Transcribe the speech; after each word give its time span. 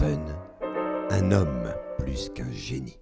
Un 0.00 1.32
homme 1.32 1.70
plus 1.98 2.30
qu'un 2.34 2.50
génie. 2.50 2.98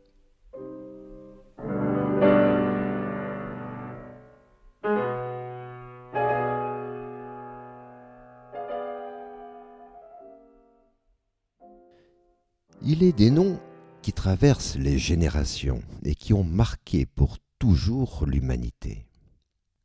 Il 12.83 13.05
est 13.05 13.13
des 13.13 13.31
noms 13.31 13.61
qui 14.03 14.13
traversent 14.13 14.75
les 14.75 14.99
générations 14.99 15.83
et 16.03 16.17
qui 16.17 16.33
ont 16.33 16.43
marqué 16.43 17.07
pour 17.07 17.37
toujours 17.61 18.25
l'humanité. 18.27 19.07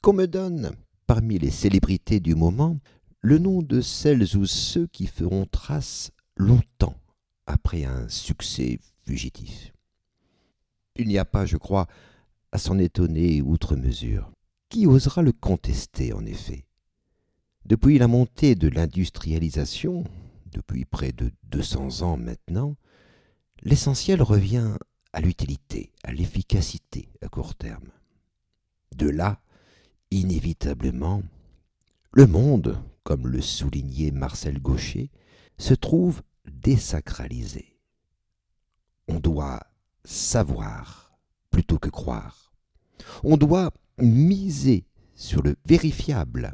Qu'on 0.02 0.14
me 0.14 0.26
donne, 0.26 0.72
parmi 1.06 1.38
les 1.38 1.52
célébrités 1.52 2.20
du 2.20 2.34
moment, 2.34 2.80
le 3.22 3.38
nom 3.38 3.62
de 3.62 3.82
celles 3.82 4.36
ou 4.38 4.48
ceux 4.48 4.88
qui 4.88 5.06
feront 5.06 5.46
trace 5.46 6.10
longtemps 6.38 6.96
après 7.46 7.86
un 7.86 8.08
succès 8.10 8.80
fugitif. 9.06 9.74
Il 10.96 11.08
n'y 11.08 11.18
a 11.18 11.26
pas, 11.26 11.46
je 11.46 11.58
crois, 11.58 11.88
à 12.52 12.58
s'en 12.58 12.80
étonner 12.80 13.42
outre 13.42 13.76
mesure. 13.76 14.32
Qui 14.70 14.88
osera 14.88 15.22
le 15.22 15.32
contester, 15.32 16.14
en 16.14 16.26
effet? 16.26 16.66
Depuis 17.66 17.98
la 17.98 18.08
montée 18.08 18.56
de 18.56 18.68
l'industrialisation, 18.68 20.04
depuis 20.52 20.86
près 20.86 21.12
de 21.12 21.32
200 21.44 22.02
ans 22.02 22.18
maintenant, 22.18 22.76
l'essentiel 23.64 24.22
revient 24.22 24.78
à 25.14 25.22
l'utilité, 25.22 25.92
à 26.04 26.12
l'efficacité 26.12 27.10
à 27.22 27.28
court 27.28 27.56
terme. 27.56 27.90
De 28.96 29.10
là, 29.10 29.42
inévitablement, 30.12 31.24
le 32.12 32.28
monde, 32.28 32.82
comme 33.04 33.28
le 33.28 33.42
soulignait 33.42 34.12
Marcel 34.12 34.62
Gaucher, 34.62 35.10
se 35.58 35.74
trouve 35.74 36.22
désacralisé. 36.46 37.78
On 39.08 39.20
doit 39.20 39.62
savoir 40.04 41.18
plutôt 41.50 41.80
que 41.80 41.90
croire. 41.90 42.54
On 43.24 43.38
doit 43.38 43.72
miser 43.98 44.86
sur 45.16 45.42
le 45.42 45.56
vérifiable 45.66 46.54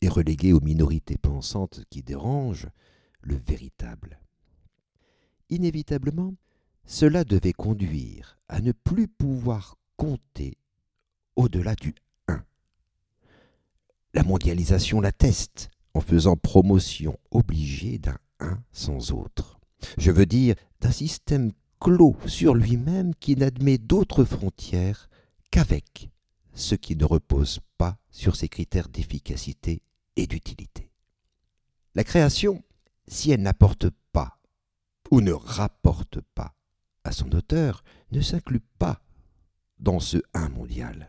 et 0.00 0.08
reléguer 0.08 0.52
aux 0.52 0.60
minorités 0.60 1.18
pensantes 1.18 1.84
qui 1.90 2.02
dérangent 2.02 2.68
le 3.20 3.36
véritable. 3.36 4.20
Inévitablement, 5.50 6.34
cela 6.84 7.24
devait 7.24 7.52
conduire 7.52 8.38
à 8.48 8.60
ne 8.60 8.72
plus 8.72 9.08
pouvoir 9.08 9.76
compter 9.96 10.58
au-delà 11.36 11.74
du 11.74 11.94
1. 12.28 12.44
La 14.14 14.22
mondialisation 14.22 15.00
l'atteste 15.00 15.70
en 15.94 16.00
faisant 16.00 16.36
promotion 16.36 17.18
obligée 17.30 17.98
d'un 17.98 18.18
1 18.40 18.58
sans 18.72 19.12
autre. 19.12 19.58
Je 19.98 20.10
veux 20.10 20.26
dire 20.26 20.54
d'un 20.80 20.90
système 20.90 21.52
clos 21.80 22.16
sur 22.26 22.54
lui-même 22.54 23.14
qui 23.14 23.36
n'admet 23.36 23.78
d'autres 23.78 24.24
frontières 24.24 25.08
qu'avec 25.50 26.10
ce 26.54 26.74
qui 26.74 26.96
ne 26.96 27.04
repose 27.04 27.60
pas 27.78 27.98
sur 28.10 28.36
ses 28.36 28.48
critères 28.48 28.88
d'efficacité 28.88 29.82
et 30.16 30.26
d'utilité. 30.26 30.90
La 31.94 32.04
création, 32.04 32.62
si 33.06 33.30
elle 33.30 33.42
n'apporte 33.42 33.90
pas 34.12 34.38
ou 35.10 35.20
ne 35.20 35.32
rapporte 35.32 36.20
pas 36.34 36.54
à 37.04 37.12
son 37.12 37.30
auteur, 37.32 37.84
ne 38.12 38.20
s'inclut 38.20 38.62
pas 38.78 39.02
dans 39.78 40.00
ce 40.00 40.18
un 40.32 40.48
mondial. 40.48 41.08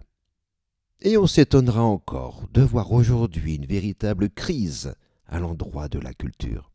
Et 1.01 1.17
on 1.17 1.27
s'étonnera 1.27 1.83
encore 1.83 2.47
de 2.51 2.61
voir 2.61 2.91
aujourd'hui 2.91 3.55
une 3.55 3.65
véritable 3.65 4.29
crise 4.29 4.93
à 5.27 5.39
l'endroit 5.39 5.87
de 5.87 5.99
la 5.99 6.13
culture. 6.13 6.71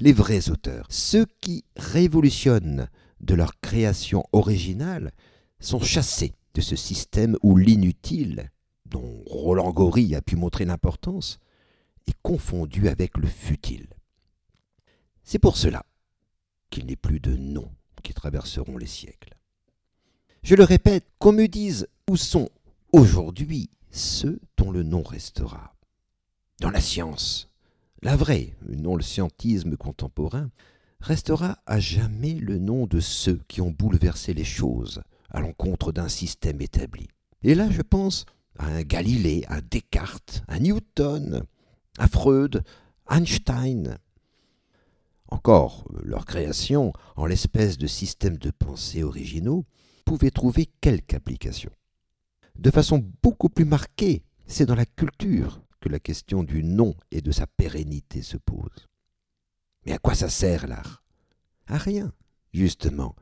Les 0.00 0.12
vrais 0.12 0.48
auteurs, 0.50 0.86
ceux 0.90 1.26
qui 1.40 1.64
révolutionnent 1.76 2.88
de 3.20 3.34
leur 3.34 3.58
création 3.60 4.24
originale, 4.32 5.12
sont 5.58 5.80
chassés 5.80 6.34
de 6.54 6.60
ce 6.60 6.76
système 6.76 7.36
où 7.42 7.56
l'inutile, 7.56 8.52
dont 8.86 9.22
Roland 9.26 9.72
Gori 9.72 10.14
a 10.14 10.22
pu 10.22 10.36
montrer 10.36 10.64
l'importance, 10.64 11.40
est 12.06 12.16
confondu 12.22 12.88
avec 12.88 13.18
le 13.18 13.26
futile. 13.26 13.88
C'est 15.24 15.40
pour 15.40 15.56
cela 15.56 15.84
qu'il 16.70 16.86
n'est 16.86 16.96
plus 16.96 17.18
de 17.18 17.36
noms 17.36 17.72
qui 18.02 18.14
traverseront 18.14 18.78
les 18.78 18.86
siècles. 18.86 19.34
Je 20.44 20.54
le 20.54 20.64
répète, 20.64 21.04
qu'on 21.18 21.32
me 21.32 21.46
dise 21.46 21.88
où 22.08 22.16
sont 22.16 22.48
aujourd'hui 22.92 23.68
ceux 23.90 24.40
dont 24.56 24.70
le 24.70 24.84
nom 24.84 25.02
restera. 25.02 25.74
Dans 26.60 26.70
la 26.70 26.80
science, 26.80 27.47
la 28.02 28.16
vraie, 28.16 28.54
non 28.68 28.96
le 28.96 29.02
scientisme 29.02 29.76
contemporain, 29.76 30.50
restera 31.00 31.58
à 31.66 31.80
jamais 31.80 32.34
le 32.34 32.58
nom 32.58 32.86
de 32.86 33.00
ceux 33.00 33.40
qui 33.48 33.60
ont 33.60 33.70
bouleversé 33.70 34.34
les 34.34 34.44
choses 34.44 35.02
à 35.30 35.40
l'encontre 35.40 35.92
d'un 35.92 36.08
système 36.08 36.60
établi. 36.60 37.08
Et 37.42 37.54
là, 37.54 37.70
je 37.70 37.82
pense 37.82 38.24
à 38.58 38.66
un 38.66 38.82
Galilée, 38.82 39.44
à 39.48 39.60
Descartes, 39.60 40.42
à 40.48 40.58
Newton, 40.58 41.44
à 41.98 42.08
Freud, 42.08 42.64
Einstein, 43.10 43.98
encore, 45.30 45.86
leur 46.02 46.24
création, 46.24 46.92
en 47.16 47.26
l'espèce 47.26 47.76
de 47.76 47.86
système 47.86 48.38
de 48.38 48.50
pensée 48.50 49.02
originaux, 49.02 49.66
pouvait 50.06 50.30
trouver 50.30 50.70
quelque 50.80 51.14
application. 51.14 51.70
De 52.58 52.70
façon 52.70 53.04
beaucoup 53.22 53.50
plus 53.50 53.66
marquée, 53.66 54.24
c'est 54.46 54.64
dans 54.64 54.74
la 54.74 54.86
culture 54.86 55.60
que 55.80 55.88
la 55.88 55.98
question 55.98 56.42
du 56.42 56.62
nom 56.62 56.94
et 57.10 57.20
de 57.20 57.30
sa 57.30 57.46
pérennité 57.46 58.22
se 58.22 58.36
pose. 58.36 58.88
Mais 59.86 59.92
à 59.92 59.98
quoi 59.98 60.14
ça 60.14 60.28
sert 60.28 60.66
l'art? 60.66 61.02
À 61.66 61.78
rien, 61.78 62.12
justement. 62.52 63.14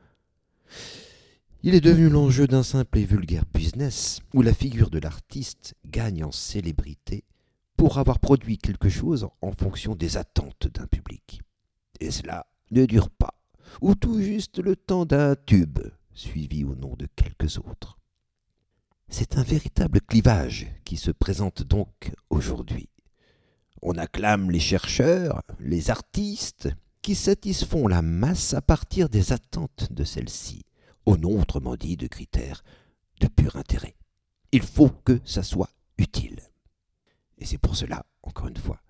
Il 1.63 1.75
est 1.75 1.81
devenu 1.81 2.09
l'enjeu 2.09 2.47
d'un 2.47 2.63
simple 2.63 2.99
et 2.99 3.05
vulgaire 3.05 3.45
business 3.53 4.21
où 4.35 4.43
la 4.43 4.55
figure 4.55 4.91
de 4.91 4.99
l'artiste 4.99 5.75
gagne 5.85 6.23
en 6.23 6.33
célébrité 6.33 7.25
pour 7.77 7.99
avoir 7.99 8.21
produit 8.21 8.59
quelque 8.59 8.89
chose 8.89 9.29
en 9.43 9.53
fonction 9.53 9.95
des 9.95 10.17
attentes 10.17 10.69
d'un 10.69 10.87
public. 10.87 11.41
Et 12.01 12.11
cela 12.11 12.47
ne 12.71 12.87
dure 12.87 13.11
pas, 13.11 13.35
ou 13.81 13.95
tout 13.95 14.21
juste 14.21 14.59
le 14.59 14.77
temps 14.77 15.07
d'un 15.07 15.35
tube, 15.35 15.81
suivi 16.15 16.65
au 16.65 16.75
nom 16.75 16.95
de 16.97 17.07
quelques 17.17 17.59
autres. 17.59 17.96
C'est 19.09 19.39
un 19.39 19.43
véritable 19.43 20.01
clivage 20.01 20.67
qui 20.85 20.97
se 20.97 21.11
présente 21.11 21.63
donc 21.63 22.13
aujourd'hui. 22.29 22.89
On 23.83 23.97
acclame 23.97 24.51
les 24.51 24.61
chercheurs, 24.61 25.43
les 25.61 25.91
artistes, 25.91 26.69
qui 27.03 27.15
satisfont 27.15 27.87
la 27.87 28.03
masse 28.03 28.53
à 28.53 28.61
partir 28.61 29.09
des 29.09 29.33
attentes 29.33 29.93
de 29.93 30.03
celle-ci, 30.03 30.65
au 31.05 31.17
nom 31.17 31.41
autrement 31.41 31.77
dit 31.77 31.97
de 31.97 32.09
critères 32.09 32.65
de 33.21 33.29
pur 33.29 33.57
intérêt. 33.57 33.95
Il 34.51 34.63
faut 34.63 34.91
que 34.91 35.21
ça 35.25 35.45
soit 35.45 35.71
utile. 35.99 36.41
Et 37.39 37.45
c'est 37.45 37.59
pour 37.59 37.77
cela, 37.77 38.05
encore 38.23 38.49
une 38.49 38.57
fois, 38.57 38.81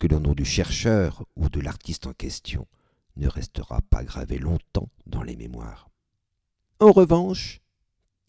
que 0.00 0.08
le 0.08 0.18
nom 0.18 0.34
du 0.34 0.44
chercheur 0.44 1.24
ou 1.36 1.48
de 1.48 1.60
l'artiste 1.60 2.08
en 2.08 2.12
question 2.12 2.66
ne 3.16 3.28
restera 3.28 3.80
pas 3.90 4.02
gravé 4.02 4.38
longtemps 4.38 4.88
dans 5.06 5.22
les 5.22 5.36
mémoires. 5.36 5.88
En 6.80 6.90
revanche, 6.90 7.61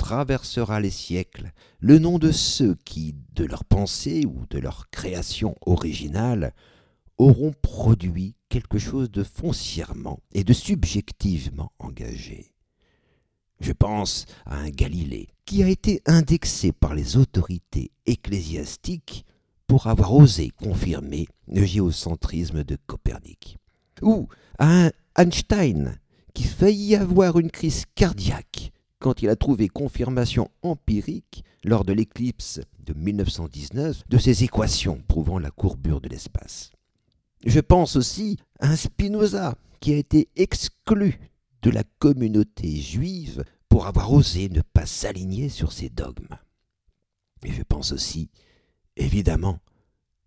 traversera 0.04 0.82
les 0.82 0.90
siècles 0.90 1.54
le 1.80 1.98
nom 1.98 2.20
de 2.20 2.34
ceux 2.34 2.76
qui, 2.84 3.16
de 3.36 3.46
leur 3.46 3.64
pensée 3.64 4.26
ou 4.26 4.46
de 4.50 4.60
leur 4.60 4.90
création 4.90 5.56
originale, 5.66 6.54
auront 7.18 7.54
produit 7.62 8.36
quelque 8.50 8.80
chose 8.80 9.10
de 9.10 9.24
foncièrement 9.24 10.20
et 10.34 10.44
de 10.44 10.52
subjectivement 10.52 11.72
engagé. 11.80 12.52
Je 13.62 13.72
pense 13.72 14.26
à 14.46 14.58
un 14.58 14.72
Galilée 14.72 15.30
qui 15.46 15.64
a 15.64 15.70
été 15.70 16.02
indexé 16.06 16.74
par 16.74 16.96
les 16.96 17.16
autorités 17.16 17.92
ecclésiastiques 18.06 19.26
pour 19.68 19.88
avoir 19.88 20.14
osé 20.14 20.50
confirmer 20.50 21.28
le 21.48 21.64
géocentrisme 21.64 22.66
de 22.66 22.78
Copernic. 22.88 23.58
Ou 24.02 24.28
à 24.60 24.88
un 24.88 24.92
Einstein 25.18 25.98
qui 26.34 26.44
faillit 26.44 26.98
avoir 26.98 27.40
une 27.40 27.52
crise 27.52 27.86
cardiaque 27.96 28.63
quand 29.04 29.22
il 29.22 29.28
a 29.28 29.36
trouvé 29.36 29.68
confirmation 29.68 30.50
empirique 30.62 31.44
lors 31.66 31.84
de 31.84 31.92
l'éclipse 31.92 32.62
de 32.86 32.94
1919 32.94 34.04
de 34.08 34.18
ses 34.18 34.46
équations 34.46 35.04
prouvant 35.10 35.40
la 35.40 35.52
courbure 35.52 36.00
de 36.00 36.08
l'espace. 36.08 36.72
Je 37.46 37.60
pense 37.60 37.98
aussi 37.98 38.38
à 38.62 38.70
un 38.70 38.78
Spinoza 38.78 39.56
qui 39.82 39.94
a 39.94 39.98
été 39.98 40.30
exclu 40.38 41.20
de 41.64 41.70
la 41.70 41.84
communauté 42.00 42.78
juive 42.78 43.44
pour 43.68 43.88
avoir 43.88 44.14
osé 44.14 44.48
ne 44.48 44.62
pas 44.62 44.86
s'aligner 44.86 45.50
sur 45.50 45.74
ses 45.74 45.90
dogmes. 45.90 46.38
Et 47.44 47.52
je 47.52 47.64
pense 47.64 47.92
aussi 47.92 48.30
évidemment 48.96 49.60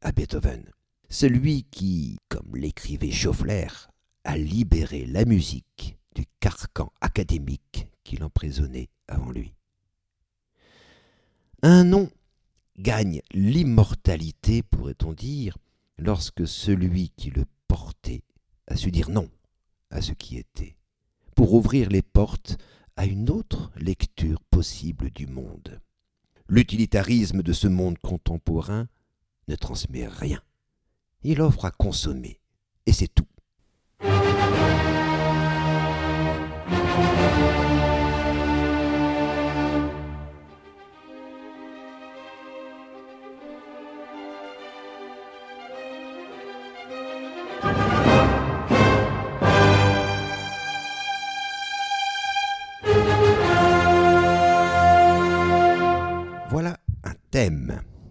à 0.02 0.12
Beethoven, 0.12 0.70
celui 1.08 1.62
qui, 1.70 2.18
comme 2.28 2.54
l'écrivait 2.54 3.10
Schauffler, 3.10 3.68
a 4.24 4.36
libéré 4.36 5.06
la 5.06 5.24
musique 5.24 5.96
du 6.14 6.26
carcan 6.40 6.92
académique 7.00 7.88
qui 8.06 8.16
l'emprisonnait 8.16 8.88
avant 9.08 9.32
lui. 9.32 9.52
Un 11.62 11.82
nom 11.82 12.08
gagne 12.78 13.20
l'immortalité, 13.32 14.62
pourrait-on 14.62 15.12
dire, 15.12 15.58
lorsque 15.98 16.46
celui 16.46 17.10
qui 17.10 17.30
le 17.30 17.44
portait 17.66 18.22
a 18.68 18.76
su 18.76 18.92
dire 18.92 19.10
non 19.10 19.28
à 19.90 20.00
ce 20.02 20.12
qui 20.12 20.36
était, 20.36 20.76
pour 21.34 21.54
ouvrir 21.54 21.88
les 21.88 22.02
portes 22.02 22.58
à 22.94 23.06
une 23.06 23.28
autre 23.28 23.72
lecture 23.76 24.40
possible 24.50 25.10
du 25.10 25.26
monde. 25.26 25.80
L'utilitarisme 26.48 27.42
de 27.42 27.52
ce 27.52 27.66
monde 27.66 27.98
contemporain 27.98 28.86
ne 29.48 29.56
transmet 29.56 30.06
rien. 30.06 30.40
Il 31.22 31.40
offre 31.40 31.64
à 31.64 31.72
consommer, 31.72 32.40
et 32.86 32.92
c'est 32.92 33.12
tout. 33.12 33.26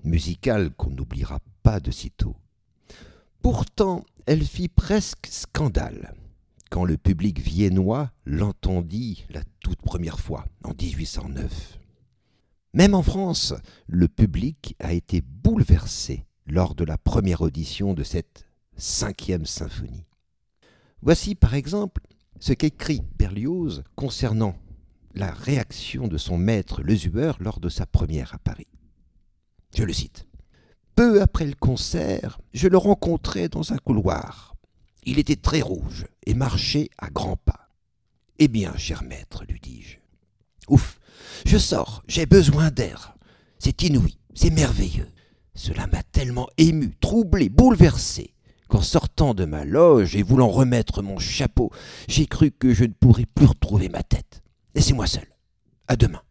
Musical 0.03 0.69
qu'on 0.71 0.91
n'oubliera 0.91 1.39
pas 1.63 1.79
de 1.79 1.89
sitôt. 1.89 2.35
Pourtant, 3.41 4.05
elle 4.27 4.43
fit 4.43 4.67
presque 4.67 5.27
scandale 5.27 6.13
quand 6.69 6.85
le 6.85 6.97
public 6.97 7.39
viennois 7.39 8.11
l'entendit 8.25 9.25
la 9.29 9.41
toute 9.61 9.81
première 9.81 10.19
fois, 10.19 10.45
en 10.63 10.73
1809. 10.79 11.79
Même 12.73 12.93
en 12.93 13.01
France, 13.01 13.53
le 13.87 14.07
public 14.07 14.75
a 14.79 14.93
été 14.93 15.21
bouleversé 15.21 16.25
lors 16.45 16.75
de 16.75 16.83
la 16.83 16.97
première 16.97 17.41
audition 17.41 17.93
de 17.93 18.03
cette 18.03 18.45
cinquième 18.77 19.45
symphonie. 19.45 20.05
Voici 21.01 21.33
par 21.33 21.55
exemple 21.55 22.01
ce 22.39 22.53
qu'écrit 22.53 23.01
Berlioz 23.17 23.83
concernant 23.95 24.55
la 25.15 25.31
réaction 25.31 26.07
de 26.07 26.17
son 26.17 26.37
maître 26.37 26.83
Lesueur 26.83 27.37
lors 27.39 27.59
de 27.59 27.69
sa 27.69 27.85
première 27.85 28.35
à 28.35 28.37
Paris. 28.37 28.67
Je 29.75 29.83
le 29.83 29.93
cite. 29.93 30.25
Peu 30.95 31.21
après 31.21 31.45
le 31.45 31.53
concert, 31.53 32.39
je 32.53 32.69
le 32.69 32.77
rencontrai 32.77 33.49
dans 33.49 33.73
un 33.73 33.77
couloir. 33.77 34.55
Il 35.03 35.19
était 35.19 35.35
très 35.35 35.61
rouge 35.61 36.05
et 36.25 36.33
marchait 36.33 36.89
à 36.97 37.09
grands 37.09 37.35
pas. 37.35 37.69
Eh 38.39 38.47
bien, 38.47 38.75
cher 38.77 39.03
maître, 39.03 39.43
lui 39.49 39.59
dis-je. 39.59 39.97
Ouf, 40.69 40.99
je 41.45 41.57
sors, 41.57 42.03
j'ai 42.07 42.25
besoin 42.25 42.71
d'air. 42.71 43.15
C'est 43.59 43.83
inouï, 43.83 44.17
c'est 44.33 44.49
merveilleux. 44.49 45.09
Cela 45.53 45.87
m'a 45.87 46.03
tellement 46.03 46.47
ému, 46.57 46.95
troublé, 47.01 47.49
bouleversé, 47.49 48.33
qu'en 48.69 48.81
sortant 48.81 49.33
de 49.33 49.43
ma 49.43 49.65
loge 49.65 50.15
et 50.15 50.23
voulant 50.23 50.49
remettre 50.49 51.01
mon 51.01 51.19
chapeau, 51.19 51.71
j'ai 52.07 52.25
cru 52.25 52.51
que 52.51 52.73
je 52.73 52.85
ne 52.85 52.93
pourrais 52.93 53.25
plus 53.25 53.45
retrouver 53.45 53.89
ma 53.89 54.03
tête. 54.03 54.41
Laissez-moi 54.73 55.07
seul. 55.07 55.27
À 55.87 55.97
demain. 55.97 56.21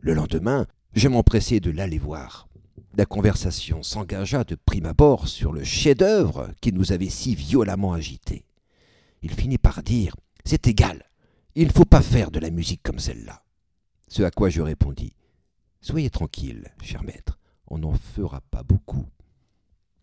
Le 0.00 0.14
lendemain, 0.14 0.66
je 0.96 1.08
m'empressai 1.08 1.60
de 1.60 1.70
l'aller 1.70 1.98
voir. 1.98 2.48
La 2.96 3.04
conversation 3.04 3.82
s'engagea 3.82 4.44
de 4.44 4.54
prime 4.54 4.86
abord 4.86 5.28
sur 5.28 5.52
le 5.52 5.62
chef-d'œuvre 5.62 6.50
qui 6.62 6.72
nous 6.72 6.90
avait 6.90 7.10
si 7.10 7.34
violemment 7.34 7.92
agités. 7.92 8.46
Il 9.20 9.30
finit 9.30 9.58
par 9.58 9.82
dire 9.82 10.16
C'est 10.46 10.66
égal, 10.66 11.04
il 11.54 11.66
ne 11.66 11.72
faut 11.72 11.84
pas 11.84 12.00
faire 12.00 12.30
de 12.30 12.38
la 12.38 12.50
musique 12.50 12.82
comme 12.82 12.98
celle-là. 12.98 13.44
Ce 14.08 14.22
à 14.22 14.30
quoi 14.30 14.48
je 14.48 14.62
répondis 14.62 15.12
Soyez 15.82 16.08
tranquille, 16.08 16.72
cher 16.82 17.02
maître, 17.04 17.38
on 17.68 17.78
n'en 17.78 17.94
fera 17.94 18.40
pas 18.50 18.62
beaucoup. 18.62 19.06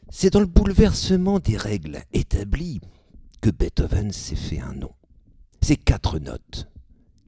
C'est 0.10 0.34
dans 0.34 0.42
le 0.42 0.46
bouleversement 0.46 1.40
des 1.40 1.58
règles 1.58 2.04
établies 2.14 2.82
que 3.42 3.50
Beethoven 3.50 4.12
s'est 4.12 4.36
fait 4.36 4.60
un 4.60 4.74
nom. 4.74 4.94
Ces 5.62 5.76
quatre 5.76 6.20
notes, 6.20 6.70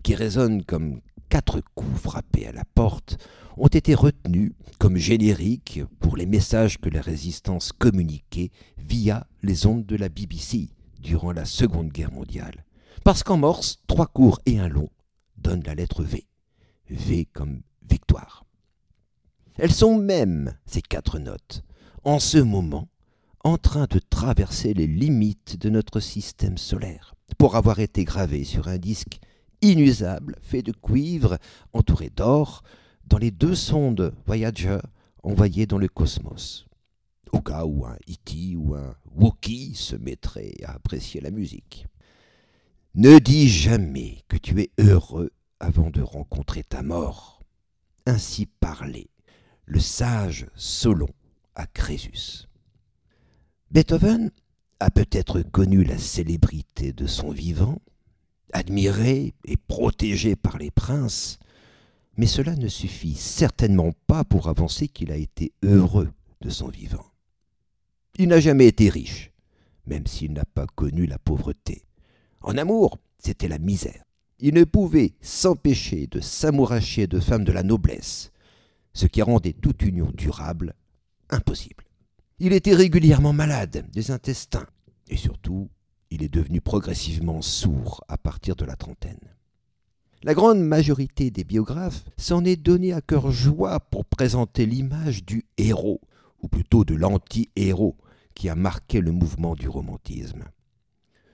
qui 0.03 0.13
résonnent 0.13 0.63
comme 0.63 1.01
quatre 1.29 1.61
coups 1.75 1.99
frappés 1.99 2.47
à 2.47 2.51
la 2.51 2.65
porte, 2.65 3.17
ont 3.57 3.67
été 3.67 3.95
retenues 3.95 4.53
comme 4.79 4.97
génériques 4.97 5.81
pour 5.99 6.17
les 6.17 6.25
messages 6.25 6.79
que 6.79 6.89
la 6.89 7.01
résistance 7.01 7.71
communiquait 7.71 8.51
via 8.77 9.27
les 9.43 9.65
ondes 9.65 9.85
de 9.85 9.95
la 9.95 10.09
BBC 10.09 10.69
durant 10.99 11.31
la 11.31 11.45
Seconde 11.45 11.89
Guerre 11.89 12.11
mondiale. 12.11 12.65
Parce 13.03 13.23
qu'en 13.23 13.37
morse, 13.37 13.77
trois 13.87 14.07
courts 14.07 14.39
et 14.45 14.59
un 14.59 14.67
long 14.67 14.89
donnent 15.37 15.63
la 15.65 15.75
lettre 15.75 16.03
V. 16.03 16.25
V 16.89 17.27
comme 17.33 17.61
victoire. 17.87 18.45
Elles 19.57 19.73
sont 19.73 19.97
même, 19.97 20.55
ces 20.65 20.81
quatre 20.81 21.19
notes, 21.19 21.63
en 22.03 22.19
ce 22.19 22.37
moment, 22.37 22.89
en 23.43 23.57
train 23.57 23.85
de 23.89 23.99
traverser 23.99 24.73
les 24.73 24.87
limites 24.87 25.57
de 25.57 25.69
notre 25.69 25.99
système 25.99 26.57
solaire, 26.57 27.15
pour 27.37 27.55
avoir 27.55 27.79
été 27.79 28.03
gravées 28.03 28.43
sur 28.43 28.67
un 28.67 28.77
disque 28.77 29.19
inusable 29.71 30.35
fait 30.41 30.61
de 30.61 30.71
cuivre 30.71 31.37
entouré 31.73 32.09
d'or 32.09 32.63
dans 33.05 33.17
les 33.17 33.31
deux 33.31 33.55
sondes 33.55 34.13
Voyager 34.25 34.79
envoyées 35.23 35.65
dans 35.65 35.77
le 35.77 35.87
cosmos, 35.87 36.65
au 37.31 37.41
cas 37.41 37.65
où 37.65 37.85
un 37.85 37.95
E.T. 38.09 38.55
ou 38.55 38.75
un 38.75 38.95
Wookiee 39.15 39.73
se 39.75 39.95
mettrait 39.95 40.53
à 40.63 40.73
apprécier 40.73 41.21
la 41.21 41.31
musique. 41.31 41.87
Ne 42.93 43.19
dis 43.19 43.49
jamais 43.49 44.19
que 44.27 44.37
tu 44.37 44.61
es 44.61 44.71
heureux 44.79 45.31
avant 45.59 45.89
de 45.89 46.01
rencontrer 46.01 46.63
ta 46.63 46.81
mort. 46.83 47.41
Ainsi 48.05 48.45
parlait 48.45 49.09
le 49.65 49.79
sage 49.79 50.47
Solon 50.55 51.09
à 51.55 51.65
Crésus. 51.65 52.47
Beethoven 53.71 54.31
a 54.79 54.91
peut-être 54.91 55.41
connu 55.41 55.83
la 55.83 55.97
célébrité 55.97 56.93
de 56.93 57.07
son 57.07 57.31
vivant, 57.31 57.81
admiré 58.55 59.33
et 59.43 59.57
protégé 59.57 60.35
par 60.37 60.57
les 60.57 60.71
princes, 60.71 61.39
mais 62.15 62.25
cela 62.25 62.55
ne 62.55 62.69
suffit 62.69 63.15
certainement 63.15 63.91
pas 64.07 64.23
pour 64.23 64.47
avancer 64.47 64.87
qu'il 64.87 65.11
a 65.11 65.17
été 65.17 65.51
heureux 65.61 66.11
de 66.39 66.49
son 66.49 66.69
vivant. 66.69 67.05
Il 68.17 68.29
n'a 68.29 68.39
jamais 68.39 68.67
été 68.67 68.87
riche, 68.87 69.33
même 69.85 70.07
s'il 70.07 70.31
n'a 70.31 70.45
pas 70.45 70.67
connu 70.67 71.05
la 71.05 71.19
pauvreté. 71.19 71.83
En 72.41 72.57
amour, 72.57 72.97
c'était 73.19 73.49
la 73.49 73.59
misère. 73.59 74.03
Il 74.39 74.53
ne 74.53 74.63
pouvait 74.63 75.15
s'empêcher 75.19 76.07
de 76.07 76.21
s'amouracher 76.21 77.07
de 77.07 77.19
femmes 77.19 77.43
de 77.43 77.51
la 77.51 77.63
noblesse, 77.63 78.31
ce 78.93 79.05
qui 79.05 79.21
rendait 79.21 79.53
toute 79.53 79.81
union 79.81 80.11
durable 80.13 80.75
impossible. 81.29 81.83
Il 82.39 82.53
était 82.53 82.75
régulièrement 82.75 83.33
malade 83.33 83.85
des 83.91 84.11
intestins, 84.11 84.67
et 85.09 85.17
surtout, 85.17 85.69
il 86.11 86.23
est 86.23 86.33
devenu 86.33 86.61
progressivement 86.61 87.41
sourd 87.41 88.03
à 88.07 88.17
partir 88.17 88.55
de 88.55 88.65
la 88.65 88.75
trentaine. 88.75 89.19
La 90.23 90.33
grande 90.33 90.59
majorité 90.59 91.29
des 91.29 91.43
biographes 91.43 92.03
s'en 92.17 92.43
est 92.45 92.55
donné 92.55 92.93
à 92.93 93.01
cœur 93.01 93.31
joie 93.31 93.79
pour 93.79 94.05
présenter 94.05 94.65
l'image 94.65 95.23
du 95.23 95.45
héros, 95.57 96.01
ou 96.41 96.47
plutôt 96.47 96.83
de 96.83 96.95
l'anti-héros, 96.95 97.95
qui 98.33 98.49
a 98.49 98.55
marqué 98.55 99.01
le 99.01 99.11
mouvement 99.11 99.55
du 99.55 99.67
romantisme. 99.67 100.43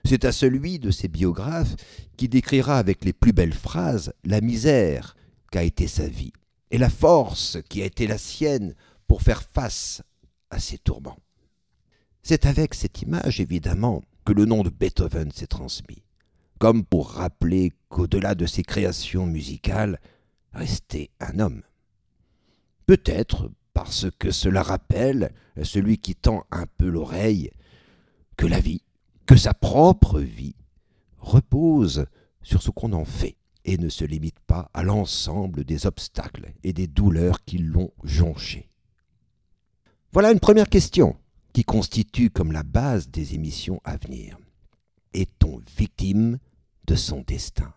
C'est 0.04 0.24
à 0.24 0.32
celui 0.32 0.78
de 0.78 0.90
ces 0.90 1.08
biographes 1.08 1.74
qui 2.16 2.28
décrira 2.28 2.78
avec 2.78 3.04
les 3.04 3.12
plus 3.12 3.32
belles 3.32 3.54
phrases 3.54 4.12
la 4.24 4.40
misère 4.40 5.16
qu'a 5.50 5.62
été 5.62 5.86
sa 5.86 6.08
vie 6.08 6.32
et 6.70 6.78
la 6.78 6.90
force 6.90 7.58
qui 7.68 7.82
a 7.82 7.86
été 7.86 8.06
la 8.06 8.18
sienne 8.18 8.74
pour 9.06 9.22
faire 9.22 9.42
face 9.42 10.02
à 10.50 10.58
ses 10.58 10.78
tourments. 10.78 11.18
C'est 12.22 12.46
avec 12.46 12.74
cette 12.74 13.02
image, 13.02 13.40
évidemment, 13.40 14.02
que 14.24 14.32
le 14.32 14.44
nom 14.44 14.62
de 14.62 14.70
Beethoven 14.70 15.30
s'est 15.30 15.46
transmis, 15.46 16.02
comme 16.58 16.84
pour 16.84 17.10
rappeler 17.10 17.72
qu'au-delà 17.88 18.34
de 18.34 18.46
ses 18.46 18.62
créations 18.62 19.26
musicales, 19.26 19.98
restait 20.52 21.10
un 21.20 21.38
homme. 21.38 21.62
Peut-être 22.86 23.50
parce 23.74 24.06
que 24.18 24.30
cela 24.30 24.62
rappelle 24.62 25.32
à 25.56 25.64
celui 25.64 25.98
qui 25.98 26.14
tend 26.14 26.44
un 26.50 26.66
peu 26.66 26.88
l'oreille 26.88 27.50
que 28.36 28.46
la 28.46 28.60
vie, 28.60 28.82
que 29.26 29.36
sa 29.36 29.54
propre 29.54 30.20
vie, 30.20 30.56
repose 31.18 32.06
sur 32.42 32.62
ce 32.62 32.70
qu'on 32.70 32.92
en 32.92 33.04
fait 33.04 33.36
et 33.64 33.78
ne 33.78 33.88
se 33.88 34.04
limite 34.04 34.40
pas 34.40 34.70
à 34.74 34.82
l'ensemble 34.82 35.64
des 35.64 35.86
obstacles 35.86 36.52
et 36.64 36.72
des 36.72 36.86
douleurs 36.86 37.44
qui 37.44 37.58
l'ont 37.58 37.92
jonché. 38.02 38.68
Voilà 40.12 40.32
une 40.32 40.40
première 40.40 40.68
question 40.68 41.16
qui 41.52 41.64
constitue 41.64 42.30
comme 42.30 42.52
la 42.52 42.62
base 42.62 43.08
des 43.08 43.34
émissions 43.34 43.80
à 43.84 43.96
venir. 43.96 44.38
Est-on 45.12 45.60
victime 45.76 46.38
de 46.86 46.94
son 46.94 47.20
destin? 47.20 47.72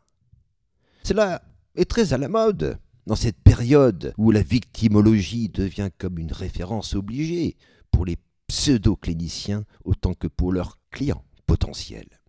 Cela 1.04 1.44
est 1.76 1.90
très 1.90 2.14
à 2.14 2.18
la 2.18 2.30
mode 2.30 2.80
dans 3.06 3.16
cette 3.16 3.40
période 3.42 4.14
où 4.18 4.32
la 4.32 4.42
victimologie 4.42 5.50
devient 5.50 5.90
comme 5.98 6.18
une 6.18 6.32
référence 6.32 6.96
obligée 6.96 7.58
pour 7.92 8.06
les 8.06 8.18
pseudo-cliniciens 8.48 9.66
autant 9.84 10.14
que 10.14 10.28
pour 10.28 10.52
leurs 10.52 10.80
clients 10.92 11.24
potentiels. 11.46 12.22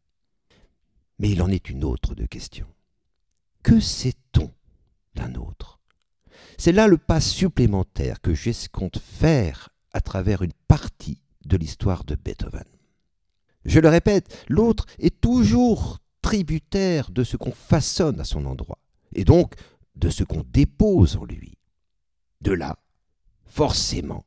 Mais 1.18 1.30
il 1.30 1.42
en 1.42 1.48
est 1.48 1.70
une 1.70 1.84
autre 1.84 2.14
de 2.14 2.26
question. 2.26 2.66
Que 3.62 3.80
sait-on 3.80 4.52
d'un 5.14 5.34
autre? 5.34 5.78
C'est 6.58 6.72
là 6.72 6.88
le 6.88 6.98
pas 6.98 7.20
supplémentaire 7.20 8.20
que 8.20 8.34
j'escompte 8.34 8.98
faire 8.98 9.70
à 9.92 10.00
travers 10.00 10.42
une 10.42 10.52
partie 10.68 11.20
de 11.46 11.56
l'histoire 11.56 12.04
de 12.04 12.14
Beethoven. 12.14 12.64
Je 13.64 13.80
le 13.80 13.88
répète, 13.88 14.44
l'autre 14.48 14.86
est 14.98 15.20
toujours 15.20 15.98
tributaire 16.22 17.10
de 17.10 17.24
ce 17.24 17.36
qu'on 17.36 17.52
façonne 17.52 18.20
à 18.20 18.24
son 18.24 18.46
endroit, 18.46 18.78
et 19.14 19.24
donc 19.24 19.54
de 19.96 20.10
ce 20.10 20.24
qu'on 20.24 20.44
dépose 20.52 21.16
en 21.16 21.24
lui. 21.24 21.58
De 22.40 22.52
là, 22.52 22.78
forcément, 23.44 24.26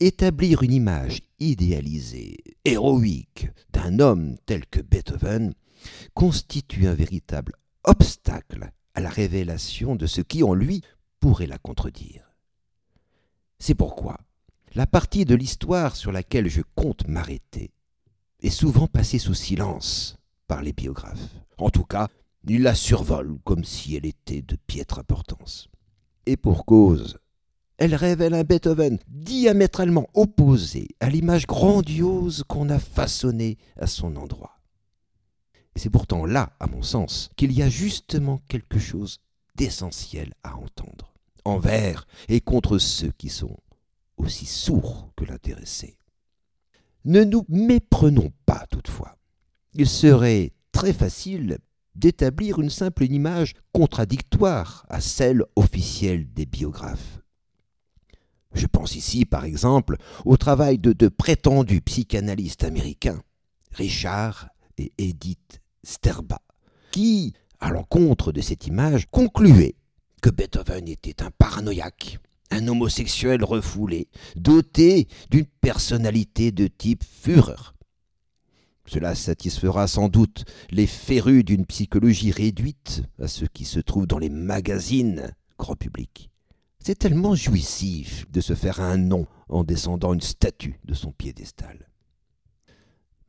établir 0.00 0.62
une 0.62 0.72
image 0.72 1.22
idéalisée, 1.38 2.36
héroïque, 2.64 3.48
d'un 3.70 4.00
homme 4.00 4.36
tel 4.46 4.66
que 4.66 4.80
Beethoven 4.80 5.54
constitue 6.14 6.86
un 6.86 6.94
véritable 6.94 7.52
obstacle 7.84 8.70
à 8.94 9.00
la 9.00 9.10
révélation 9.10 9.96
de 9.96 10.06
ce 10.06 10.20
qui 10.20 10.42
en 10.42 10.54
lui 10.54 10.82
pourrait 11.20 11.46
la 11.46 11.58
contredire. 11.58 12.34
C'est 13.58 13.74
pourquoi 13.74 14.18
la 14.74 14.86
partie 14.86 15.24
de 15.24 15.36
l'histoire 15.36 15.94
sur 15.94 16.10
laquelle 16.10 16.48
je 16.48 16.62
compte 16.74 17.06
m'arrêter 17.06 17.70
est 18.40 18.50
souvent 18.50 18.88
passée 18.88 19.18
sous 19.18 19.34
silence 19.34 20.16
par 20.48 20.62
les 20.62 20.72
biographes. 20.72 21.36
En 21.58 21.70
tout 21.70 21.84
cas, 21.84 22.08
ils 22.48 22.62
la 22.62 22.74
survolent 22.74 23.38
comme 23.44 23.64
si 23.64 23.94
elle 23.94 24.04
était 24.04 24.42
de 24.42 24.56
piètre 24.66 24.98
importance. 24.98 25.68
Et 26.26 26.36
pour 26.36 26.64
cause, 26.66 27.18
elle 27.78 27.94
révèle 27.94 28.34
un 28.34 28.42
Beethoven 28.42 28.98
diamétralement 29.08 30.08
opposé 30.14 30.88
à 31.00 31.08
l'image 31.08 31.46
grandiose 31.46 32.44
qu'on 32.48 32.68
a 32.68 32.78
façonnée 32.78 33.58
à 33.78 33.86
son 33.86 34.16
endroit. 34.16 34.58
C'est 35.76 35.90
pourtant 35.90 36.26
là, 36.26 36.52
à 36.60 36.66
mon 36.66 36.82
sens, 36.82 37.30
qu'il 37.36 37.52
y 37.52 37.62
a 37.62 37.68
justement 37.68 38.42
quelque 38.48 38.78
chose 38.78 39.18
d'essentiel 39.54 40.34
à 40.42 40.56
entendre, 40.56 41.14
envers 41.44 42.06
et 42.28 42.40
contre 42.40 42.78
ceux 42.78 43.10
qui 43.12 43.28
sont 43.28 43.56
aussi 44.16 44.46
sourds 44.46 45.10
que 45.16 45.24
l'intéressé. 45.24 45.96
Ne 47.04 47.24
nous 47.24 47.44
méprenons 47.48 48.32
pas 48.46 48.66
toutefois. 48.70 49.18
Il 49.74 49.88
serait 49.88 50.52
très 50.72 50.92
facile 50.92 51.58
d'établir 51.94 52.60
une 52.60 52.70
simple 52.70 53.04
image 53.04 53.54
contradictoire 53.72 54.84
à 54.88 55.00
celle 55.00 55.44
officielle 55.56 56.32
des 56.32 56.46
biographes. 56.46 57.20
Je 58.52 58.66
pense 58.66 58.94
ici, 58.94 59.24
par 59.24 59.44
exemple, 59.44 59.96
au 60.24 60.36
travail 60.36 60.78
de 60.78 60.92
deux 60.92 61.10
prétendus 61.10 61.80
psychanalystes 61.80 62.64
américains, 62.64 63.20
Richard 63.72 64.48
et 64.78 64.92
Edith 64.98 65.60
Sterba, 65.82 66.40
qui, 66.92 67.34
à 67.60 67.70
l'encontre 67.70 68.32
de 68.32 68.40
cette 68.40 68.66
image, 68.66 69.06
concluaient 69.10 69.74
que 70.22 70.30
Beethoven 70.30 70.88
était 70.88 71.22
un 71.22 71.30
paranoïaque, 71.32 72.18
un 72.50 72.68
homosexuel 72.68 73.44
refoulé, 73.44 74.08
doté 74.36 75.08
d'une 75.30 75.46
personnalité 75.46 76.52
de 76.52 76.66
type 76.66 77.02
Führer. 77.04 77.74
Cela 78.86 79.14
satisfera 79.14 79.88
sans 79.88 80.08
doute 80.08 80.44
les 80.70 80.86
férus 80.86 81.44
d'une 81.44 81.64
psychologie 81.64 82.30
réduite 82.30 83.02
à 83.20 83.28
ce 83.28 83.46
qui 83.46 83.64
se 83.64 83.80
trouve 83.80 84.06
dans 84.06 84.18
les 84.18 84.28
magazines 84.28 85.34
grand 85.58 85.76
public. 85.76 86.30
C'est 86.80 86.98
tellement 86.98 87.34
jouissif 87.34 88.30
de 88.30 88.42
se 88.42 88.54
faire 88.54 88.80
un 88.80 88.98
nom 88.98 89.26
en 89.48 89.64
descendant 89.64 90.12
une 90.12 90.20
statue 90.20 90.78
de 90.84 90.92
son 90.92 91.12
piédestal. 91.12 91.88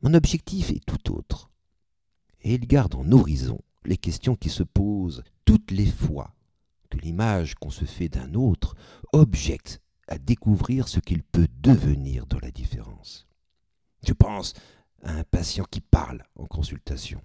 Mon 0.02 0.12
objectif 0.12 0.70
est 0.70 0.84
tout 0.84 1.12
autre, 1.12 1.50
et 2.42 2.54
il 2.54 2.66
garde 2.66 2.94
en 2.94 3.10
horizon 3.12 3.58
les 3.86 3.96
questions 3.96 4.36
qui 4.36 4.50
se 4.50 4.62
posent 4.62 5.24
toutes 5.46 5.70
les 5.70 5.86
fois 5.86 6.35
que 6.86 6.98
l'image 6.98 7.54
qu'on 7.54 7.70
se 7.70 7.84
fait 7.84 8.08
d'un 8.08 8.34
autre 8.34 8.74
objecte 9.12 9.80
à 10.08 10.18
découvrir 10.18 10.88
ce 10.88 11.00
qu'il 11.00 11.22
peut 11.22 11.48
devenir 11.60 12.26
dans 12.26 12.38
la 12.38 12.50
différence. 12.50 13.26
Je 14.06 14.12
pense 14.12 14.54
à 15.02 15.12
un 15.12 15.24
patient 15.24 15.64
qui 15.70 15.80
parle 15.80 16.22
en 16.36 16.46
consultation, 16.46 17.20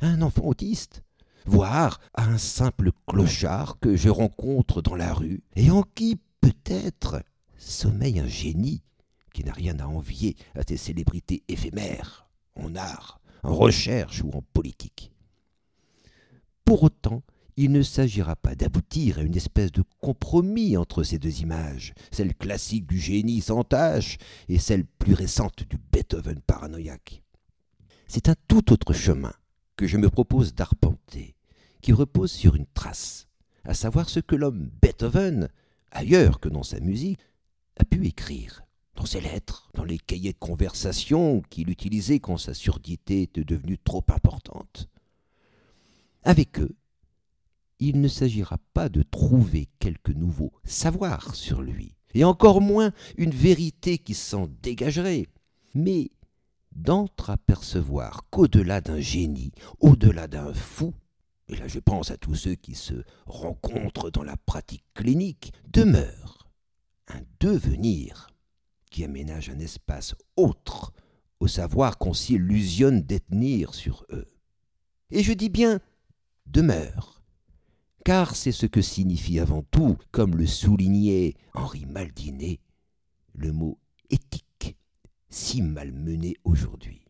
à 0.00 0.06
un 0.06 0.22
enfant 0.22 0.44
autiste, 0.44 1.02
voire 1.46 2.00
à 2.14 2.24
un 2.24 2.38
simple 2.38 2.90
clochard 3.06 3.78
que 3.80 3.96
je 3.96 4.10
rencontre 4.10 4.82
dans 4.82 4.94
la 4.94 5.14
rue 5.14 5.42
et 5.56 5.70
en 5.70 5.82
qui 5.82 6.20
peut-être 6.40 7.22
sommeille 7.56 8.20
un 8.20 8.28
génie 8.28 8.82
qui 9.32 9.44
n'a 9.44 9.52
rien 9.52 9.78
à 9.78 9.86
envier 9.86 10.36
à 10.54 10.62
ces 10.66 10.76
célébrités 10.76 11.42
éphémères, 11.48 12.28
en 12.56 12.74
art, 12.76 13.20
en 13.42 13.54
recherche 13.54 14.22
ou 14.22 14.30
en 14.30 14.42
politique. 14.52 15.12
Pour 16.64 16.82
autant, 16.82 17.22
il 17.60 17.72
ne 17.72 17.82
s'agira 17.82 18.36
pas 18.36 18.54
d'aboutir 18.54 19.18
à 19.18 19.22
une 19.22 19.34
espèce 19.34 19.72
de 19.72 19.82
compromis 20.00 20.76
entre 20.76 21.02
ces 21.02 21.18
deux 21.18 21.40
images, 21.40 21.92
celle 22.12 22.36
classique 22.36 22.86
du 22.86 23.00
génie 23.00 23.40
sans 23.40 23.64
tâche 23.64 24.16
et 24.48 24.60
celle 24.60 24.84
plus 24.84 25.12
récente 25.12 25.64
du 25.64 25.76
Beethoven 25.90 26.40
paranoïaque. 26.40 27.20
C'est 28.06 28.28
un 28.28 28.36
tout 28.46 28.72
autre 28.72 28.92
chemin 28.92 29.32
que 29.74 29.88
je 29.88 29.96
me 29.96 30.08
propose 30.08 30.54
d'arpenter, 30.54 31.34
qui 31.82 31.92
repose 31.92 32.30
sur 32.30 32.54
une 32.54 32.68
trace, 32.74 33.26
à 33.64 33.74
savoir 33.74 34.08
ce 34.08 34.20
que 34.20 34.36
l'homme 34.36 34.70
Beethoven, 34.80 35.48
ailleurs 35.90 36.38
que 36.38 36.48
dans 36.48 36.62
sa 36.62 36.78
musique, 36.78 37.18
a 37.76 37.84
pu 37.84 38.06
écrire, 38.06 38.62
dans 38.94 39.04
ses 39.04 39.20
lettres, 39.20 39.68
dans 39.74 39.84
les 39.84 39.98
cahiers 39.98 40.32
de 40.32 40.38
conversation 40.38 41.42
qu'il 41.50 41.70
utilisait 41.70 42.20
quand 42.20 42.38
sa 42.38 42.54
surdité 42.54 43.22
était 43.22 43.42
devenue 43.42 43.78
trop 43.78 44.04
importante. 44.10 44.88
Avec 46.22 46.60
eux, 46.60 46.76
il 47.80 48.00
ne 48.00 48.08
s'agira 48.08 48.58
pas 48.74 48.88
de 48.88 49.02
trouver 49.02 49.68
quelque 49.78 50.12
nouveau 50.12 50.52
savoir 50.64 51.34
sur 51.34 51.62
lui, 51.62 51.96
et 52.14 52.24
encore 52.24 52.60
moins 52.60 52.92
une 53.16 53.30
vérité 53.30 53.98
qui 53.98 54.14
s'en 54.14 54.48
dégagerait, 54.62 55.26
mais 55.74 56.10
d'entreapercevoir 56.72 58.22
qu'au-delà 58.30 58.80
d'un 58.80 59.00
génie, 59.00 59.52
au-delà 59.80 60.28
d'un 60.28 60.52
fou, 60.52 60.94
et 61.48 61.56
là 61.56 61.68
je 61.68 61.78
pense 61.78 62.10
à 62.10 62.16
tous 62.16 62.34
ceux 62.34 62.54
qui 62.54 62.74
se 62.74 63.04
rencontrent 63.26 64.10
dans 64.10 64.22
la 64.22 64.36
pratique 64.36 64.84
clinique, 64.94 65.52
demeure 65.72 66.48
un 67.08 67.20
devenir 67.40 68.30
qui 68.90 69.04
aménage 69.04 69.50
un 69.50 69.58
espace 69.58 70.14
autre 70.36 70.92
au 71.40 71.46
savoir 71.46 71.98
qu'on 71.98 72.14
s'illusionne 72.14 73.02
détenir 73.02 73.74
sur 73.74 74.04
eux. 74.10 74.26
Et 75.10 75.22
je 75.22 75.32
dis 75.32 75.48
bien 75.48 75.80
demeure, 76.46 77.17
car 78.08 78.36
c'est 78.36 78.52
ce 78.52 78.64
que 78.64 78.80
signifie 78.80 79.38
avant 79.38 79.62
tout, 79.70 79.98
comme 80.12 80.34
le 80.34 80.46
soulignait 80.46 81.34
Henri 81.52 81.84
Maldinet, 81.84 82.58
le 83.34 83.52
mot 83.52 83.78
éthique 84.08 84.78
si 85.28 85.60
malmené 85.60 86.34
aujourd'hui. 86.42 87.04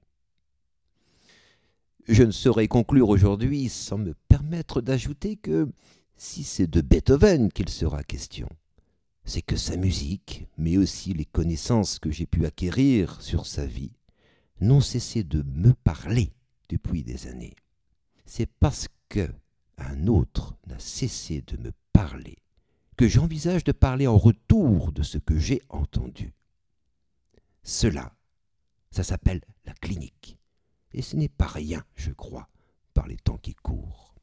Je 2.08 2.24
ne 2.24 2.32
saurais 2.32 2.66
conclure 2.66 3.10
aujourd'hui 3.10 3.68
sans 3.68 3.96
me 3.96 4.12
permettre 4.28 4.80
d'ajouter 4.80 5.36
que, 5.36 5.68
si 6.16 6.42
c'est 6.42 6.66
de 6.66 6.80
Beethoven 6.80 7.52
qu'il 7.52 7.68
sera 7.68 8.02
question, 8.02 8.48
c'est 9.24 9.42
que 9.42 9.54
sa 9.54 9.76
musique, 9.76 10.48
mais 10.56 10.78
aussi 10.78 11.14
les 11.14 11.26
connaissances 11.26 12.00
que 12.00 12.10
j'ai 12.10 12.26
pu 12.26 12.44
acquérir 12.44 13.22
sur 13.22 13.46
sa 13.46 13.66
vie, 13.66 13.92
n'ont 14.60 14.80
cessé 14.80 15.22
de 15.22 15.44
me 15.44 15.74
parler 15.74 16.32
depuis 16.68 17.04
des 17.04 17.28
années. 17.28 17.54
C'est 18.26 18.50
parce 18.58 18.88
que 19.08 19.28
un 19.78 20.06
autre 20.06 20.54
n'a 20.66 20.78
cessé 20.78 21.42
de 21.42 21.56
me 21.56 21.72
parler 21.92 22.36
que 22.96 23.06
j'envisage 23.06 23.64
de 23.64 23.72
parler 23.72 24.06
en 24.06 24.18
retour 24.18 24.92
de 24.92 25.02
ce 25.02 25.18
que 25.18 25.38
j'ai 25.38 25.62
entendu. 25.68 26.34
Cela, 27.62 28.12
ça 28.90 29.04
s'appelle 29.04 29.40
la 29.64 29.72
clinique. 29.74 30.36
Et 30.92 31.02
ce 31.02 31.16
n'est 31.16 31.28
pas 31.28 31.46
rien, 31.46 31.84
je 31.94 32.10
crois, 32.10 32.48
par 32.94 33.06
les 33.06 33.16
temps 33.16 33.38
qui 33.38 33.54
courent. 33.54 34.14